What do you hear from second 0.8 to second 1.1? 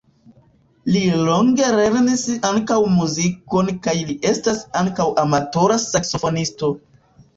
Li